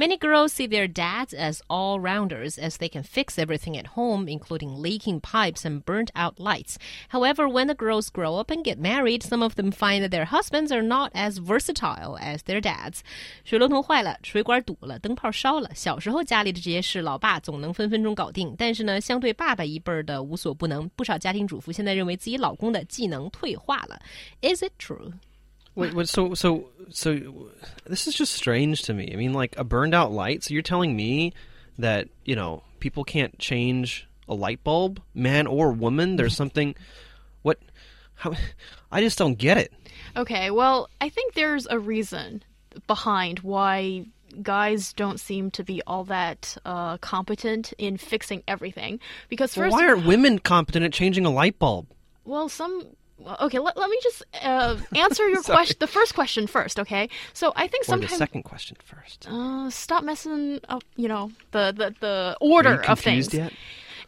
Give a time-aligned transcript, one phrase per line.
[0.00, 4.28] Many girls see their dads as all rounders, as they can fix everything at home,
[4.28, 6.76] including leaking pipes and burnt out lights.
[7.08, 10.26] However, when the girls grow up and get married, some of them find that their
[10.26, 13.00] husbands are not as versatile as their dads.
[13.44, 15.70] 水龙头坏了，水管堵了，灯泡烧了。
[15.74, 18.54] 小时候家里的这些事，老爸总能分分钟搞定。
[18.58, 23.98] 但是呢，相对爸爸一辈儿的无所不能，不少家庭主妇现在认为自己老公的技能退化了。
[24.42, 25.14] Is it true?
[25.75, 27.49] Wait, wait, so so so
[27.85, 29.09] this is just strange to me.
[29.13, 30.43] I mean, like a burned out light.
[30.43, 31.33] So you're telling me
[31.79, 36.15] that you know people can't change a light bulb, man or woman?
[36.15, 36.75] There's something.
[37.41, 37.59] What?
[38.15, 38.33] How?
[38.91, 39.73] I just don't get it.
[40.15, 42.43] Okay, well, I think there's a reason
[42.87, 44.05] behind why
[44.41, 48.99] guys don't seem to be all that uh, competent in fixing everything.
[49.29, 51.87] Because Well, first, why aren't women competent at changing a light bulb?
[52.25, 52.87] well, some.
[53.23, 55.77] Well, Okay, let, let me just uh, answer your question.
[55.79, 57.09] The first question first, okay?
[57.33, 59.27] So I think Or the sometimes second question first.
[59.29, 63.33] uh, stop messing up, you know, the the, the Are order you of things.
[63.33, 63.53] yet?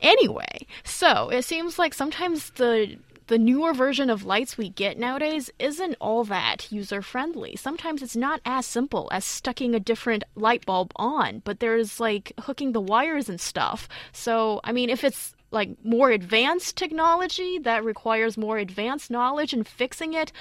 [0.02, 2.98] Anyway, so it seems like sometimes the
[3.28, 7.56] the newer version of lights we get nowadays isn't all that user friendly.
[7.56, 12.34] Sometimes it's not as simple as stucking a different light bulb on, but there's like
[12.42, 13.88] hooking the wires and stuff.
[14.12, 19.66] So, I mean, if it's like more advanced technology that requires more advanced knowledge and
[19.66, 20.32] fixing it,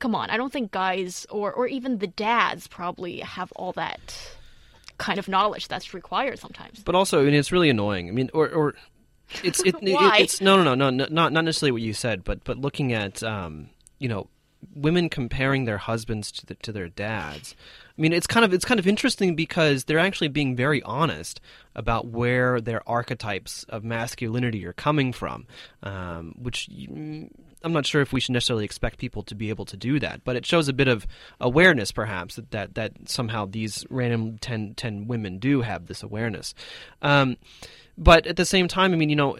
[0.00, 4.00] come on, I don't think guys or or even the dads probably have all that
[4.96, 6.82] kind of knowledge that's required sometimes.
[6.82, 8.08] But also, I mean, it's really annoying.
[8.08, 8.74] I mean, or or
[9.44, 12.24] it's it, it- it's no no no no no not not necessarily what you said,
[12.24, 14.28] but but looking at um you know
[14.74, 17.54] women comparing their husbands to the, to their dads.
[17.96, 21.40] I mean, it's kind of it's kind of interesting because they're actually being very honest
[21.74, 25.46] about where their archetypes of masculinity are coming from,
[25.82, 26.68] um, which.
[27.62, 30.24] I'm not sure if we should necessarily expect people to be able to do that,
[30.24, 31.06] but it shows a bit of
[31.40, 36.54] awareness, perhaps, that that, that somehow these random 10, 10 women do have this awareness.
[37.02, 37.36] Um,
[37.98, 39.36] but at the same time, I mean, you know,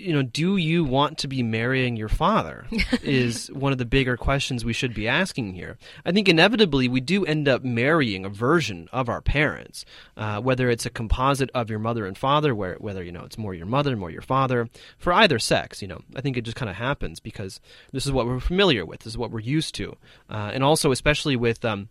[0.00, 2.66] you know, do you want to be marrying your father?
[3.02, 5.78] is one of the bigger questions we should be asking here.
[6.04, 9.84] I think inevitably we do end up marrying a version of our parents,
[10.16, 13.38] uh, whether it's a composite of your mother and father, where whether you know it's
[13.38, 15.80] more your mother, more your father, for either sex.
[15.80, 17.59] You know, I think it just kind of happens because
[17.92, 19.96] this is what we're familiar with, this is what we're used to,
[20.28, 21.64] uh, and also especially with.
[21.64, 21.88] Um,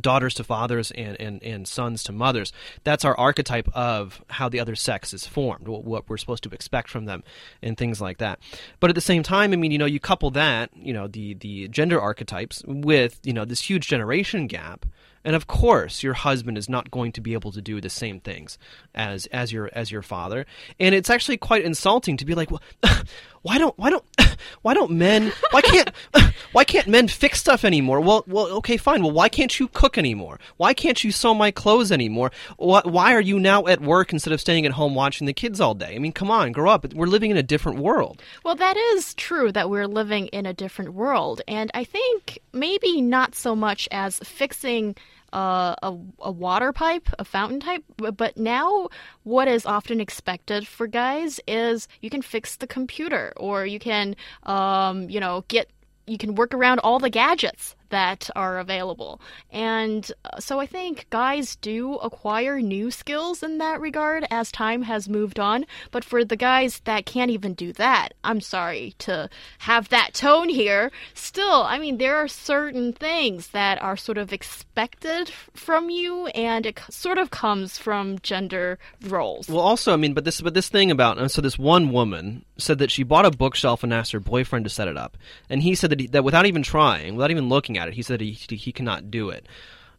[0.00, 2.52] daughters to fathers and, and, and sons to mothers.
[2.84, 6.88] That's our archetype of how the other sex is formed, what, we're supposed to expect
[6.88, 7.22] from them,
[7.62, 8.38] and things like that.
[8.80, 11.34] But at the same time, I mean, you know, you couple that, you know, the,
[11.34, 14.86] the gender archetypes with, you know, this huge generation gap.
[15.24, 18.18] And of course, your husband is not going to be able to do the same
[18.18, 18.58] things
[18.92, 20.46] as as your as your father.
[20.80, 22.62] And it's actually quite insulting to be like, well,
[23.42, 24.04] why don't why don't
[24.62, 25.90] why don't men why can't
[26.52, 28.00] why can't men fix stuff anymore?
[28.00, 29.02] Well, well, okay, fine.
[29.02, 30.38] Well, why can't you cook anymore?
[30.56, 32.30] Why can't you sew my clothes anymore?
[32.56, 35.60] Why, why are you now at work instead of staying at home watching the kids
[35.60, 35.94] all day?
[35.94, 36.92] I mean, come on, grow up.
[36.94, 38.22] We're living in a different world.
[38.44, 41.40] Well, that is true that we're living in a different world.
[41.48, 44.94] And I think maybe not so much as fixing
[45.32, 48.88] uh, a, a water pipe, a fountain type, but- now
[49.24, 54.16] what is often expected for guys is you can fix the computer or you can,
[54.44, 55.70] um, you know, get.
[56.04, 59.20] You can work around all the gadgets that are available.
[59.50, 64.82] And uh, so I think guys do acquire new skills in that regard as time
[64.82, 65.66] has moved on.
[65.90, 70.48] But for the guys that can't even do that, I'm sorry to have that tone
[70.48, 70.90] here.
[71.12, 76.64] Still, I mean, there are certain things that are sort of expected from you, and
[76.64, 79.48] it sort of comes from gender roles.
[79.48, 82.44] Well, also, I mean, but this but this thing about uh, so this one woman
[82.56, 85.18] said that she bought a bookshelf and asked her boyfriend to set it up,
[85.50, 88.02] and he said that he, that without even trying, without even looking at it, he
[88.02, 89.46] said he he, he cannot do it.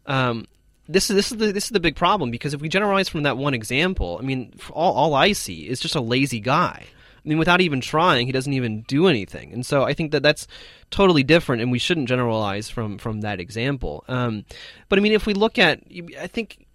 [0.05, 0.47] Um,
[0.87, 3.23] this is this is the this is the big problem because if we generalize from
[3.23, 6.85] that one example, I mean, all all I see is just a lazy guy.
[6.85, 10.23] I mean, without even trying, he doesn't even do anything, and so I think that
[10.23, 10.45] that's
[10.91, 14.03] totally different, and we shouldn't generalize from from that example.
[14.09, 14.43] Um,
[14.89, 15.81] but I mean, if we look at,
[16.19, 16.65] I think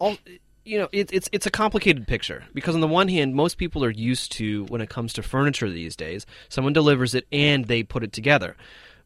[0.00, 0.16] all
[0.64, 3.84] you know it, it's it's a complicated picture because on the one hand most people
[3.84, 7.82] are used to when it comes to furniture these days someone delivers it and they
[7.82, 8.56] put it together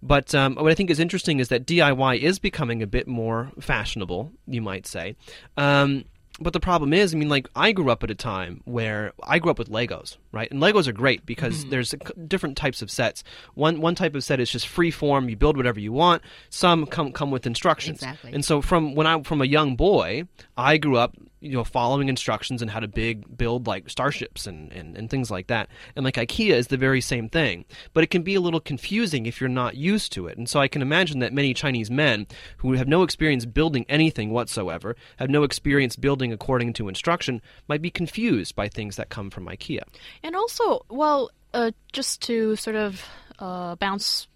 [0.02, 3.50] but um, what I think is interesting is that DIY is becoming a bit more
[3.60, 5.16] fashionable, you might say.
[5.56, 6.04] Um,
[6.38, 9.38] but the problem is, I mean, like I grew up at a time where I
[9.38, 10.50] grew up with Legos, right?
[10.50, 11.70] And Legos are great because Mm-hmm.
[11.70, 13.25] there's a c- different types of sets.
[13.54, 16.20] One one type of set is just free form; you build whatever you want.
[16.50, 18.02] Some come come with instructions.
[18.02, 18.34] Exactly.
[18.34, 20.25] And so from when I from a young boy,
[20.58, 24.73] I grew up, you know, following instructions and how to big build like starships and,
[24.73, 25.69] and and things like that.
[25.94, 29.27] And like IKEA is the very same thing, but it can be a little confusing
[29.27, 30.38] if you're not used to it.
[30.38, 32.27] And so I can imagine that many Chinese men
[32.59, 37.83] who have no experience building anything whatsoever, have no experience building according to instruction, might
[37.83, 39.83] be confused by things that come from IKEA.
[40.23, 43.05] And also, well, uh, just to sort of
[43.38, 44.27] uh, bounce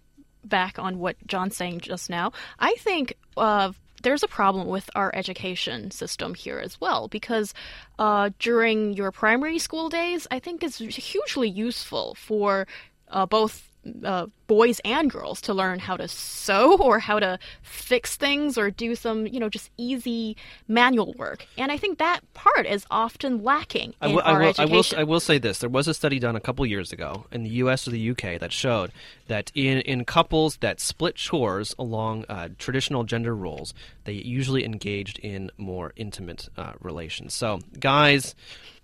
[0.44, 5.11] back on what John's saying just now, I think uh, there's a problem with our
[5.14, 7.55] education system here as well because
[7.99, 12.67] uh, during your primary school days, I think it's hugely useful for
[13.08, 13.69] uh, both.
[14.04, 18.68] Uh, boys and girls to learn how to sew or how to fix things or
[18.68, 20.36] do some, you know, just easy
[20.66, 21.46] manual work.
[21.56, 24.48] And I think that part is often lacking I in will, I our will, I
[24.48, 24.96] education.
[24.96, 27.44] will, I will say this: there was a study done a couple years ago in
[27.44, 27.86] the U.S.
[27.86, 28.90] or the UK that showed
[29.28, 33.72] that in, in couples that split chores along uh, traditional gender roles,
[34.04, 37.34] they usually engaged in more intimate uh, relations.
[37.34, 38.34] So, guys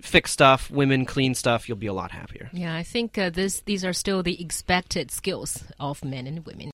[0.00, 1.68] fix stuff, women clean stuff.
[1.68, 2.50] You'll be a lot happier.
[2.52, 4.40] Yeah, I think uh, this these are still the
[5.10, 6.64] skills of men and women.